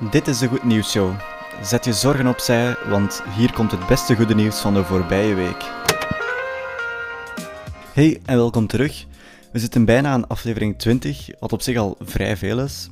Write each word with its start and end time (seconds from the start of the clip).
Dit 0.00 0.28
is 0.28 0.38
de 0.38 0.48
Goed 0.48 0.64
Nieuws 0.64 0.90
Show. 0.90 1.12
Zet 1.62 1.84
je 1.84 1.92
zorgen 1.92 2.26
opzij, 2.26 2.76
want 2.88 3.22
hier 3.36 3.52
komt 3.52 3.70
het 3.70 3.86
beste 3.86 4.16
goede 4.16 4.34
nieuws 4.34 4.60
van 4.60 4.74
de 4.74 4.84
voorbije 4.84 5.34
week. 5.34 5.64
Hey 7.92 8.20
en 8.24 8.36
welkom 8.36 8.66
terug. 8.66 9.06
We 9.52 9.58
zitten 9.58 9.84
bijna 9.84 10.10
aan 10.10 10.28
aflevering 10.28 10.78
20, 10.78 11.28
wat 11.40 11.52
op 11.52 11.62
zich 11.62 11.76
al 11.76 11.96
vrij 12.00 12.36
veel 12.36 12.60
is. 12.60 12.90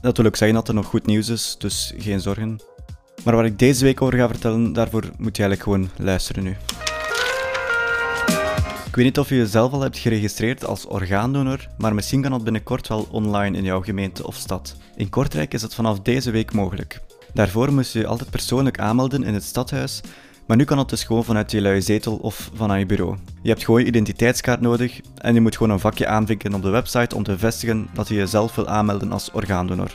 Dat 0.00 0.16
wil 0.16 0.26
ook 0.26 0.36
zeggen 0.36 0.56
dat 0.56 0.68
er 0.68 0.74
nog 0.74 0.86
goed 0.86 1.06
nieuws 1.06 1.28
is, 1.28 1.56
dus 1.58 1.94
geen 1.98 2.20
zorgen. 2.20 2.60
Maar 3.24 3.34
waar 3.34 3.44
ik 3.44 3.58
deze 3.58 3.84
week 3.84 4.02
over 4.02 4.18
ga 4.18 4.28
vertellen, 4.28 4.72
daarvoor 4.72 5.02
moet 5.02 5.36
je 5.36 5.42
eigenlijk 5.42 5.62
gewoon 5.62 5.90
luisteren 5.96 6.44
nu. 6.44 6.56
Ik 8.88 8.94
weet 8.94 9.04
niet 9.04 9.18
of 9.18 9.28
je 9.28 9.36
jezelf 9.36 9.72
al 9.72 9.80
hebt 9.80 9.98
geregistreerd 9.98 10.64
als 10.64 10.86
orgaandonor, 10.86 11.66
maar 11.78 11.94
misschien 11.94 12.22
kan 12.22 12.30
dat 12.30 12.44
binnenkort 12.44 12.88
wel 12.88 13.08
online 13.10 13.56
in 13.56 13.64
jouw 13.64 13.82
gemeente 13.82 14.26
of 14.26 14.34
stad. 14.34 14.76
In 14.96 15.08
Kortrijk 15.08 15.54
is 15.54 15.62
het 15.62 15.74
vanaf 15.74 16.00
deze 16.00 16.30
week 16.30 16.52
mogelijk. 16.52 17.00
Daarvoor 17.34 17.72
moest 17.72 17.92
je 17.92 17.98
je 17.98 18.06
altijd 18.06 18.30
persoonlijk 18.30 18.78
aanmelden 18.78 19.22
in 19.22 19.34
het 19.34 19.42
stadhuis, 19.42 20.00
maar 20.46 20.56
nu 20.56 20.64
kan 20.64 20.78
het 20.78 20.88
dus 20.88 21.04
gewoon 21.04 21.24
vanuit 21.24 21.50
je 21.50 21.60
luie 21.60 21.80
zetel 21.80 22.16
of 22.16 22.50
vanuit 22.54 22.80
je 22.80 22.86
bureau. 22.86 23.16
Je 23.42 23.48
hebt 23.48 23.64
gewoon 23.64 23.80
je 23.80 23.86
identiteitskaart 23.86 24.60
nodig 24.60 25.00
en 25.16 25.34
je 25.34 25.40
moet 25.40 25.56
gewoon 25.56 25.72
een 25.72 25.80
vakje 25.80 26.06
aanvinken 26.06 26.54
op 26.54 26.62
de 26.62 26.70
website 26.70 27.16
om 27.16 27.22
te 27.22 27.30
bevestigen 27.30 27.88
dat 27.94 28.08
je 28.08 28.14
jezelf 28.14 28.54
wil 28.54 28.68
aanmelden 28.68 29.12
als 29.12 29.30
orgaandonor. 29.30 29.90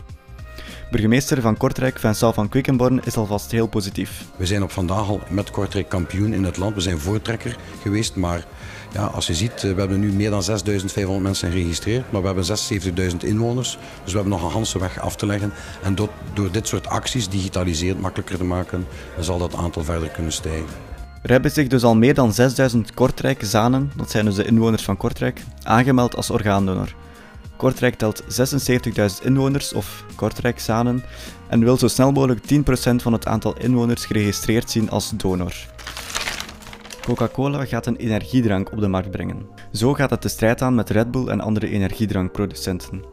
Burgemeester 0.93 1.41
van 1.41 1.57
Kortrijk, 1.57 1.99
Vincent 1.99 2.33
van 2.33 2.49
Quickenborn, 2.49 3.01
is 3.03 3.15
alvast 3.15 3.51
heel 3.51 3.67
positief. 3.67 4.25
We 4.35 4.45
zijn 4.45 4.63
op 4.63 4.71
vandaag 4.71 5.07
al 5.07 5.21
met 5.29 5.51
Kortrijk 5.51 5.89
kampioen 5.89 6.33
in 6.33 6.43
het 6.43 6.57
land. 6.57 6.75
We 6.75 6.81
zijn 6.81 6.99
voortrekker 6.99 7.57
geweest, 7.81 8.15
maar 8.15 8.45
ja, 8.91 9.05
als 9.05 9.27
je 9.27 9.33
ziet, 9.33 9.53
eh, 9.53 9.61
we 9.61 9.79
hebben 9.79 9.99
nu 9.99 10.11
meer 10.11 10.29
dan 10.29 10.43
6500 10.43 11.23
mensen 11.23 11.51
geregistreerd, 11.51 12.11
maar 12.11 12.21
we 12.21 12.27
hebben 12.27 12.45
76.000 12.45 13.23
inwoners. 13.23 13.77
Dus 14.03 14.11
we 14.11 14.19
hebben 14.19 14.39
nog 14.39 14.55
een 14.55 14.63
hele 14.63 14.79
weg 14.79 14.99
af 14.99 15.15
te 15.15 15.25
leggen. 15.25 15.53
En 15.83 15.95
door, 15.95 16.09
door 16.33 16.51
dit 16.51 16.67
soort 16.67 16.87
acties, 16.87 17.29
digitaliseerd, 17.29 17.99
makkelijker 17.99 18.37
te 18.37 18.43
maken, 18.43 18.85
zal 19.19 19.37
dat 19.37 19.55
aantal 19.55 19.83
verder 19.83 20.09
kunnen 20.09 20.31
stijgen. 20.31 20.67
Er 21.21 21.31
hebben 21.31 21.51
zich 21.51 21.67
dus 21.67 21.83
al 21.83 21.95
meer 21.95 22.13
dan 22.13 22.33
6000 22.33 22.93
Kortrijk-zanen, 22.93 23.91
dat 23.95 24.11
zijn 24.11 24.25
dus 24.25 24.35
de 24.35 24.45
inwoners 24.45 24.83
van 24.83 24.97
Kortrijk, 24.97 25.41
aangemeld 25.63 26.15
als 26.15 26.29
orgaandonor. 26.29 26.95
Kortrijk 27.63 27.95
telt 27.95 28.23
76.000 28.23 29.23
inwoners, 29.23 29.73
of 29.73 30.05
Kortrijk-zanen, 30.15 31.03
en 31.47 31.59
wil 31.59 31.77
zo 31.77 31.87
snel 31.87 32.11
mogelijk 32.11 32.41
10% 32.53 32.95
van 32.95 33.13
het 33.13 33.25
aantal 33.25 33.57
inwoners 33.57 34.05
geregistreerd 34.05 34.69
zien 34.69 34.89
als 34.89 35.11
donor. 35.15 35.53
Coca-Cola 37.01 37.65
gaat 37.65 37.85
een 37.85 37.95
energiedrank 37.95 38.71
op 38.71 38.79
de 38.79 38.87
markt 38.87 39.11
brengen. 39.11 39.45
Zo 39.71 39.93
gaat 39.93 40.09
het 40.09 40.21
de 40.21 40.27
strijd 40.27 40.61
aan 40.61 40.75
met 40.75 40.89
Red 40.89 41.11
Bull 41.11 41.27
en 41.27 41.39
andere 41.39 41.69
energiedrankproducenten. 41.69 43.03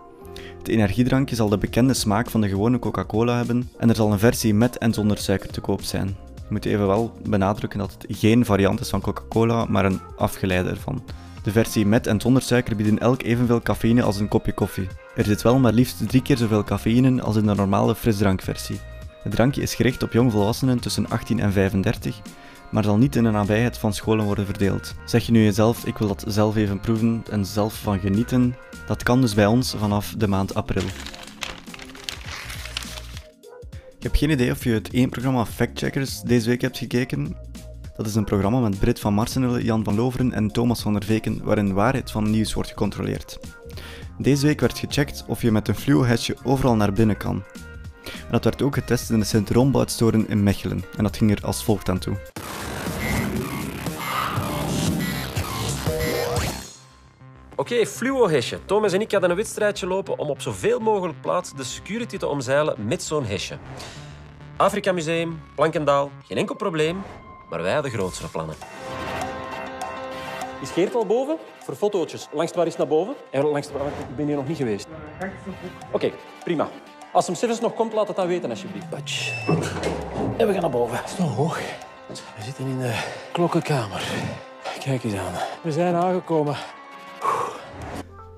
De 0.63 0.73
energiedrankje 0.73 1.37
zal 1.37 1.49
de 1.49 1.59
bekende 1.59 1.95
smaak 1.95 2.31
van 2.31 2.41
de 2.41 2.49
gewone 2.49 2.79
Coca-Cola 2.79 3.37
hebben 3.37 3.71
en 3.79 3.89
er 3.89 3.95
zal 3.95 4.13
een 4.13 4.19
versie 4.19 4.55
met 4.55 4.79
en 4.79 4.93
zonder 4.93 5.19
suiker 5.19 5.51
te 5.51 5.61
koop 5.61 5.83
zijn. 5.83 6.07
Je 6.37 6.47
moet 6.49 6.65
even 6.65 6.87
wel 6.87 7.13
benadrukken 7.29 7.79
dat 7.79 7.93
het 7.99 8.19
geen 8.19 8.45
variant 8.45 8.81
is 8.81 8.89
van 8.89 9.01
Coca-Cola, 9.01 9.65
maar 9.65 9.85
een 9.85 10.01
afgeleide 10.17 10.69
ervan. 10.71 11.03
De 11.43 11.51
versie 11.51 11.87
met 11.87 12.07
en 12.07 12.21
zonder 12.21 12.43
suiker 12.43 12.77
bieden 12.77 12.99
elk 12.99 13.23
evenveel 13.23 13.61
cafeïne 13.61 14.03
als 14.03 14.19
een 14.19 14.29
kopje 14.29 14.53
koffie. 14.53 14.89
Er 15.17 15.25
zit 15.25 15.43
wel 15.43 15.59
maar 15.59 15.73
liefst 15.73 16.09
drie 16.09 16.23
keer 16.23 16.37
zoveel 16.37 16.65
cafeïne 16.65 17.23
als 17.23 17.37
in 17.37 17.47
de 17.47 17.55
normale 17.55 17.95
frisdrankversie. 17.95 18.81
Het 19.23 19.33
drankje 19.33 19.63
is 19.63 19.75
gericht 19.75 20.03
op 20.03 20.13
jongvolwassenen 20.13 20.81
tussen 20.81 21.09
18 21.09 21.41
en 21.41 21.53
35 21.53 22.21
maar 22.71 22.85
zal 22.85 22.97
niet 22.97 23.17
in 23.17 23.25
de 23.25 23.31
nabijheid 23.31 23.79
van 23.79 23.95
scholen 23.95 24.25
worden 24.25 24.45
verdeeld. 24.45 24.95
Zeg 25.05 25.27
je 25.27 25.33
nu 25.33 25.43
jezelf, 25.43 25.87
ik 25.87 25.99
wil 25.99 26.09
dat 26.09 26.25
zelf 26.27 26.57
even 26.57 26.81
proeven 26.81 27.25
en 27.31 27.47
zelf 27.47 27.81
van 27.81 28.01
genieten, 28.01 28.57
dat 28.87 29.03
kan 29.03 29.21
dus 29.21 29.35
bij 29.35 29.47
ons 29.47 29.75
vanaf 29.79 30.15
de 30.17 30.27
maand 30.27 30.55
april. 30.55 30.83
Ik 33.97 34.07
heb 34.07 34.17
geen 34.17 34.31
idee 34.31 34.51
of 34.51 34.65
je 34.65 34.71
het 34.71 34.91
één 34.91 35.09
programma 35.09 35.47
Factcheckers 35.47 36.21
deze 36.21 36.49
week 36.49 36.61
hebt 36.61 36.79
gekeken. 36.79 37.37
Dat 38.01 38.09
is 38.09 38.15
een 38.15 38.25
programma 38.25 38.59
met 38.59 38.79
Brit 38.79 39.01
van 39.01 39.15
Marsenille, 39.15 39.65
Jan 39.65 39.85
van 39.85 39.95
Loveren 39.95 40.33
en 40.33 40.51
Thomas 40.51 40.83
van 40.83 40.93
der 40.93 41.05
Veken, 41.05 41.45
waarin 41.45 41.75
waarheid 41.75 42.11
van 42.11 42.31
nieuws 42.31 42.55
wordt 42.55 42.69
gecontroleerd. 42.69 43.39
Deze 44.19 44.47
week 44.47 44.61
werd 44.61 44.79
gecheckt 44.79 45.25
of 45.27 45.43
je 45.43 45.51
met 45.51 45.69
een 45.69 45.75
fluo-hesje 45.75 46.37
overal 46.43 46.77
naar 46.77 46.93
binnen 46.93 47.17
kan. 47.17 47.43
En 48.05 48.31
dat 48.31 48.45
werd 48.45 48.63
ook 48.63 48.75
getest 48.75 49.11
in 49.11 49.19
de 49.19 49.25
Sint-Romboudstoren 49.25 50.29
in 50.29 50.43
Mechelen, 50.43 50.85
en 50.97 51.03
dat 51.03 51.17
ging 51.17 51.31
er 51.31 51.47
als 51.47 51.65
volgt 51.65 51.89
aan 51.89 51.99
toe. 51.99 52.17
Oké, 57.51 57.73
okay, 57.73 57.87
fluo-hesje. 57.87 58.59
Thomas 58.65 58.93
en 58.93 59.01
ik 59.01 59.13
hadden 59.13 59.31
een 59.31 59.37
wedstrijdje 59.37 59.87
lopen 59.87 60.19
om 60.19 60.29
op 60.29 60.41
zoveel 60.41 60.79
mogelijk 60.79 61.21
plaatsen 61.21 61.57
de 61.57 61.65
security 61.65 62.17
te 62.17 62.27
omzeilen 62.27 62.87
met 62.87 63.03
zo'n 63.03 63.25
hesje. 63.25 63.59
Afrika 64.57 64.93
Museum, 64.93 65.41
Plankendaal, 65.55 66.11
geen 66.27 66.39
enkel 66.39 66.57
probleem, 66.57 67.03
maar 67.51 67.63
wij 67.63 67.73
hadden 67.73 67.91
grotere 67.91 68.29
plannen. 68.29 68.57
Is 70.61 70.71
Geert 70.71 70.95
al 70.95 71.07
boven? 71.07 71.37
Voor 71.59 71.75
fotootjes. 71.75 72.29
Langs 72.33 72.53
waar 72.53 72.67
is 72.67 72.77
naar 72.77 72.87
boven? 72.87 73.15
En 73.31 73.45
langs 73.45 73.67
de... 73.67 73.73
Ik 74.09 74.17
ben 74.17 74.27
hier 74.27 74.37
nog 74.37 74.49
niet 74.49 74.57
geweest. 74.57 74.87
Oké, 75.17 75.33
okay, 75.93 76.13
prima. 76.45 76.69
Als 77.13 77.27
hem 77.27 77.35
zelfs 77.35 77.61
nog 77.61 77.75
komt, 77.75 77.93
laat 77.93 78.07
het 78.07 78.17
dan 78.17 78.27
weten, 78.27 78.51
alsjeblieft. 78.51 78.91
Batsch. 78.91 79.47
En 80.37 80.47
we 80.47 80.53
gaan 80.53 80.61
naar 80.61 80.71
boven. 80.71 80.97
Het 80.97 81.11
is 81.11 81.19
nog 81.19 81.37
hoog. 81.37 81.61
We 82.09 82.43
zitten 82.43 82.67
in 82.67 82.79
de 82.79 83.03
klokkenkamer. 83.33 84.03
Kijk 84.81 85.05
eens 85.05 85.15
aan. 85.15 85.33
We 85.63 85.73
zijn 85.73 85.95
aangekomen. 85.95 86.57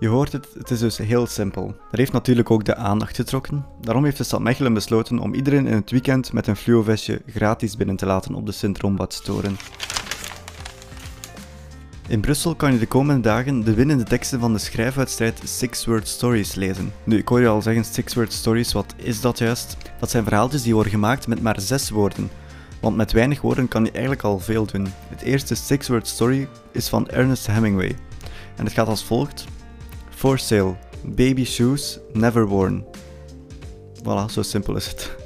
Je 0.02 0.08
hoort 0.08 0.32
het, 0.32 0.48
het 0.58 0.70
is 0.70 0.78
dus 0.78 0.98
heel 0.98 1.26
simpel. 1.26 1.66
Dat 1.66 1.98
heeft 1.98 2.12
natuurlijk 2.12 2.50
ook 2.50 2.64
de 2.64 2.74
aandacht 2.74 3.16
getrokken. 3.16 3.66
Daarom 3.80 4.04
heeft 4.04 4.16
de 4.16 4.24
stad 4.24 4.40
Mechelen 4.40 4.74
besloten 4.74 5.18
om 5.18 5.34
iedereen 5.34 5.66
in 5.66 5.74
het 5.74 5.90
weekend 5.90 6.32
met 6.32 6.46
een 6.46 6.56
fluovestje 6.56 7.22
gratis 7.26 7.76
binnen 7.76 7.96
te 7.96 8.06
laten 8.06 8.34
op 8.34 8.46
de 8.46 8.52
Sint-Rombadstoren. 8.52 9.56
In 12.08 12.20
Brussel 12.20 12.54
kan 12.54 12.72
je 12.72 12.78
de 12.78 12.86
komende 12.86 13.20
dagen 13.20 13.64
de 13.64 13.74
winnende 13.74 14.04
teksten 14.04 14.40
van 14.40 14.52
de 14.52 14.58
schrijfwedstrijd 14.58 15.40
Six 15.44 15.86
Word 15.86 16.08
Stories 16.08 16.54
lezen. 16.54 16.92
Nu, 17.04 17.18
ik 17.18 17.28
hoor 17.28 17.40
je 17.40 17.48
al 17.48 17.62
zeggen 17.62 17.84
Six 17.84 18.14
Word 18.14 18.32
Stories, 18.32 18.72
wat 18.72 18.94
is 18.96 19.20
dat 19.20 19.38
juist? 19.38 19.76
Dat 20.00 20.10
zijn 20.10 20.24
verhaaltjes 20.24 20.62
die 20.62 20.74
worden 20.74 20.92
gemaakt 20.92 21.26
met 21.26 21.42
maar 21.42 21.60
zes 21.60 21.90
woorden. 21.90 22.30
Want 22.80 22.96
met 22.96 23.12
weinig 23.12 23.40
woorden 23.40 23.68
kan 23.68 23.84
je 23.84 23.90
eigenlijk 23.90 24.22
al 24.22 24.38
veel 24.38 24.66
doen. 24.66 24.86
Het 25.08 25.22
eerste 25.22 25.54
Six 25.54 25.88
Word 25.88 26.06
Story 26.06 26.48
is 26.72 26.88
van 26.88 27.08
Ernest 27.08 27.46
Hemingway. 27.46 27.96
En 28.56 28.64
het 28.64 28.74
gaat 28.74 28.88
als 28.88 29.04
volgt. 29.04 29.44
For 30.22 30.38
sale. 30.38 30.76
Baby 31.04 31.44
shoes, 31.44 31.98
never 32.12 32.46
worn. 32.46 32.84
Voilà, 34.02 34.30
zo 34.30 34.42
simpel 34.42 34.76
is 34.76 34.86
het. 34.86 35.16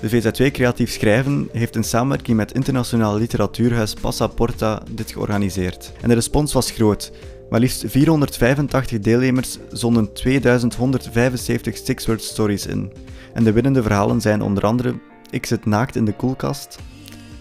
De 0.00 0.08
VZ2 0.10 0.52
Creatief 0.52 0.90
Schrijven 0.90 1.48
heeft 1.52 1.76
in 1.76 1.84
samenwerking 1.84 2.36
met 2.36 2.52
internationaal 2.52 3.18
literatuurhuis 3.18 3.94
Passaporta 3.94 4.82
dit 4.90 5.12
georganiseerd. 5.12 5.92
En 6.00 6.08
de 6.08 6.14
respons 6.14 6.52
was 6.52 6.70
groot. 6.70 7.12
Maar 7.50 7.60
liefst 7.60 7.84
485 7.86 8.98
deelnemers 8.98 9.58
zonden 9.72 10.12
2175 10.12 11.76
six-word 11.76 12.22
stories 12.22 12.66
in. 12.66 12.92
En 13.34 13.44
de 13.44 13.52
winnende 13.52 13.82
verhalen 13.82 14.20
zijn 14.20 14.42
onder 14.42 14.64
andere 14.64 14.94
Ik 15.30 15.46
zit 15.46 15.66
naakt 15.66 15.96
in 15.96 16.04
de 16.04 16.16
koelkast, 16.16 16.78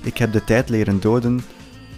Ik 0.03 0.17
heb 0.17 0.31
de 0.33 0.43
tijd 0.43 0.69
leren 0.69 0.99
doden 0.99 1.41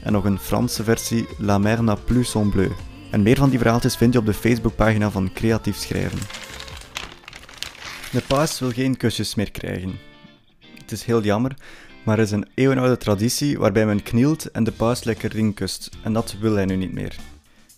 en 0.03 0.11
nog 0.11 0.25
een 0.25 0.39
Franse 0.39 0.83
versie 0.83 1.25
La 1.37 1.57
mer 1.57 1.83
n'a 1.83 1.95
plus 1.95 2.29
son 2.29 2.49
bleu. 2.49 2.71
En 3.11 3.23
meer 3.23 3.37
van 3.37 3.49
die 3.49 3.59
verhaaltjes 3.59 3.95
vind 3.95 4.13
je 4.13 4.19
op 4.19 4.25
de 4.25 4.33
Facebookpagina 4.33 5.11
van 5.11 5.33
Creatief 5.33 5.75
Schrijven. 5.75 6.19
De 8.11 8.21
paus 8.27 8.59
wil 8.59 8.71
geen 8.71 8.97
kusjes 8.97 9.35
meer 9.35 9.51
krijgen. 9.51 9.99
Het 10.77 10.91
is 10.91 11.03
heel 11.03 11.23
jammer, 11.23 11.55
maar 12.03 12.17
er 12.17 12.23
is 12.23 12.31
een 12.31 12.47
eeuwenoude 12.53 12.97
traditie 12.97 13.59
waarbij 13.59 13.85
men 13.85 14.03
knielt 14.03 14.51
en 14.51 14.63
de 14.63 14.71
paus 14.71 15.03
lekker 15.03 15.31
ring 15.31 15.55
kust. 15.55 15.89
En 16.03 16.13
dat 16.13 16.35
wil 16.39 16.53
hij 16.53 16.65
nu 16.65 16.75
niet 16.75 16.93
meer. 16.93 17.15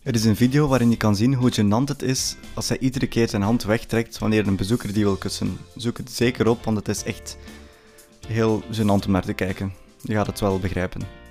Er 0.03 0.13
is 0.13 0.25
een 0.25 0.35
video 0.35 0.67
waarin 0.67 0.89
je 0.89 0.97
kan 0.97 1.15
zien 1.15 1.33
hoe 1.33 1.51
gênant 1.51 1.87
het 1.87 2.01
is 2.01 2.35
als 2.53 2.69
hij 2.69 2.79
iedere 2.79 3.07
keer 3.07 3.29
zijn 3.29 3.41
hand 3.41 3.63
wegtrekt 3.63 4.17
wanneer 4.17 4.47
een 4.47 4.55
bezoeker 4.55 4.93
die 4.93 5.03
wil 5.03 5.15
kussen. 5.15 5.57
Zoek 5.75 5.97
het 5.97 6.11
zeker 6.11 6.47
op, 6.47 6.63
want 6.63 6.77
het 6.77 6.87
is 6.87 7.03
echt 7.03 7.37
heel 8.27 8.63
gênant 8.71 9.05
om 9.05 9.11
naar 9.11 9.25
te 9.25 9.33
kijken. 9.33 9.73
Je 10.01 10.13
gaat 10.13 10.27
het 10.27 10.39
wel 10.39 10.59
begrijpen. 10.59 11.22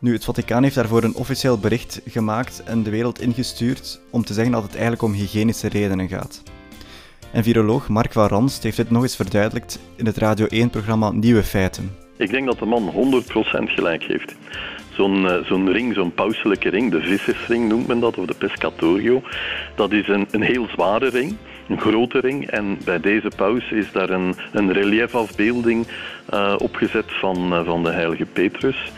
Nu, 0.00 0.12
het 0.12 0.24
Vaticaan 0.24 0.62
heeft 0.62 0.74
daarvoor 0.74 1.02
een 1.02 1.14
officieel 1.14 1.58
bericht 1.58 2.00
gemaakt 2.06 2.62
en 2.64 2.82
de 2.82 2.90
wereld 2.90 3.20
ingestuurd 3.20 4.00
om 4.10 4.24
te 4.24 4.32
zeggen 4.32 4.52
dat 4.52 4.62
het 4.62 4.72
eigenlijk 4.72 5.02
om 5.02 5.12
hygiënische 5.12 5.68
redenen 5.68 6.08
gaat. 6.08 6.42
En 7.32 7.42
viroloog 7.42 7.88
Mark 7.88 8.12
van 8.12 8.26
Ranst 8.26 8.62
heeft 8.62 8.76
dit 8.76 8.90
nog 8.90 9.02
eens 9.02 9.16
verduidelijkt 9.16 9.78
in 9.96 10.06
het 10.06 10.16
Radio 10.16 10.46
1-programma 10.66 11.10
Nieuwe 11.10 11.42
Feiten. 11.42 11.96
Ik 12.16 12.30
denk 12.30 12.46
dat 12.46 12.58
de 12.58 12.64
man 12.64 13.22
100% 13.24 13.72
gelijk 13.72 14.02
heeft. 14.02 14.34
Zo'n 14.92 15.22
uh, 15.22 15.44
zo'n 15.44 15.72
ring, 15.72 15.94
zo'n 15.94 16.14
pauselijke 16.14 16.68
ring, 16.68 16.90
de 16.90 17.00
vissersring 17.00 17.68
noemt 17.68 17.86
men 17.86 18.00
dat, 18.00 18.18
of 18.18 18.26
de 18.26 18.34
pescatorio, 18.34 19.22
dat 19.74 19.92
is 19.92 20.08
een, 20.08 20.28
een 20.30 20.42
heel 20.42 20.66
zware 20.68 21.08
ring, 21.08 21.36
een 21.68 21.80
grote 21.80 22.20
ring. 22.20 22.50
En 22.50 22.78
bij 22.84 23.00
deze 23.00 23.30
paus 23.36 23.70
is 23.70 23.92
daar 23.92 24.10
een, 24.10 24.34
een 24.52 24.72
reliefafbeelding 24.72 25.86
uh, 26.34 26.54
opgezet 26.58 27.12
van, 27.20 27.52
uh, 27.52 27.64
van 27.64 27.82
de 27.82 27.90
heilige 27.90 28.24
Petrus. 28.24 28.92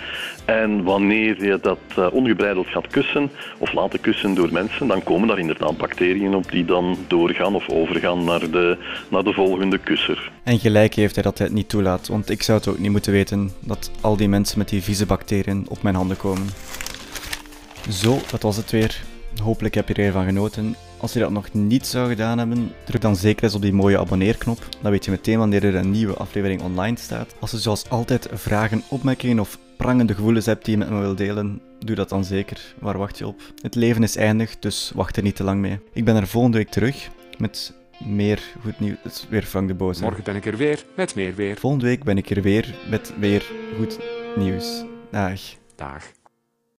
En 0.50 0.82
wanneer 0.82 1.44
je 1.44 1.58
dat 1.62 1.79
uh, 1.99 2.06
ongebreideld 2.12 2.67
gaat 2.67 2.87
kussen 2.87 3.31
of 3.58 3.73
laten 3.73 4.00
kussen 4.00 4.35
door 4.35 4.52
mensen, 4.52 4.87
dan 4.87 5.02
komen 5.02 5.29
daar 5.29 5.38
inderdaad 5.38 5.76
bacteriën 5.76 6.35
op 6.35 6.50
die 6.50 6.64
dan 6.64 6.97
doorgaan 7.06 7.55
of 7.55 7.69
overgaan 7.69 8.25
naar 8.25 8.50
de, 8.50 8.79
naar 9.11 9.23
de 9.23 9.32
volgende 9.32 9.79
kusser. 9.79 10.32
En 10.43 10.58
gelijk 10.58 10.94
heeft 10.94 11.14
hij 11.14 11.25
dat 11.25 11.38
hij 11.38 11.47
het 11.47 11.56
niet 11.56 11.69
toelaat, 11.69 12.08
want 12.08 12.31
ik 12.31 12.43
zou 12.43 12.58
het 12.58 12.69
ook 12.69 12.79
niet 12.79 12.91
moeten 12.91 13.12
weten 13.12 13.50
dat 13.61 13.91
al 14.00 14.17
die 14.17 14.29
mensen 14.29 14.58
met 14.58 14.69
die 14.69 14.82
vieze 14.82 15.06
bacteriën 15.06 15.67
op 15.69 15.82
mijn 15.82 15.94
handen 15.94 16.17
komen. 16.17 16.47
Zo, 17.91 18.19
dat 18.31 18.43
was 18.43 18.56
het 18.56 18.70
weer. 18.70 19.02
Hopelijk 19.43 19.75
heb 19.75 19.88
je 19.88 19.94
er 19.94 20.12
van 20.12 20.25
genoten. 20.25 20.76
Als 20.99 21.12
je 21.12 21.19
dat 21.19 21.31
nog 21.31 21.52
niet 21.52 21.87
zou 21.87 22.08
gedaan 22.08 22.38
hebben, 22.38 22.73
druk 22.85 23.00
dan 23.00 23.17
zeker 23.17 23.44
eens 23.44 23.55
op 23.55 23.62
die 23.62 23.73
mooie 23.73 23.99
abonneerknop. 23.99 24.58
Dan 24.82 24.91
weet 24.91 25.05
je 25.05 25.11
meteen 25.11 25.38
wanneer 25.38 25.64
er 25.64 25.75
een 25.75 25.91
nieuwe 25.91 26.14
aflevering 26.14 26.62
online 26.62 26.99
staat. 26.99 27.35
Als 27.41 27.50
je 27.50 27.58
zoals 27.58 27.88
altijd 27.88 28.29
vragen, 28.32 28.82
opmerkingen 28.88 29.41
of 29.41 29.58
prangende 29.81 30.15
gevoelens 30.15 30.47
hebt 30.47 30.65
die 30.65 30.79
je 30.79 30.79
met 30.79 30.91
me 30.91 31.00
wilt 31.00 31.19
delen, 31.19 31.61
doe 31.79 31.97
dat 31.97 32.09
dan 32.09 32.25
zeker. 32.25 32.75
Waar 32.79 32.99
wacht 32.99 33.19
je 33.19 33.27
op? 33.27 33.41
Het 33.62 33.75
leven 33.75 34.03
is 34.03 34.17
eindig, 34.17 34.59
dus 34.59 34.93
wacht 34.94 35.17
er 35.17 35.23
niet 35.23 35.37
te 35.37 35.44
lang 35.44 35.61
mee. 35.61 35.79
Ik 35.93 36.05
ben 36.05 36.17
er 36.17 36.27
volgende 36.27 36.56
week 36.56 36.69
terug 36.69 37.11
met 37.38 37.75
meer 38.05 38.43
goed 38.62 38.81
nieuws. 38.81 38.97
Het 39.03 39.12
is 39.12 39.27
weer 39.29 39.43
Frank 39.43 39.69
de 39.69 39.75
Boos. 39.75 40.00
Morgen 40.00 40.25
ben 40.25 40.37
ik 40.37 40.47
er 40.47 40.56
weer 40.56 40.85
met 40.97 41.15
meer 41.15 41.35
weer. 41.35 41.56
Volgende 41.56 41.87
week 41.87 42.05
ben 42.05 42.19
ik 42.19 42.31
er 42.31 42.43
weer 42.43 42.75
met 42.91 43.12
weer 43.19 43.44
goed 43.77 43.99
nieuws. 44.37 44.85
Dag. 45.11 45.41
Dag. 45.77 46.19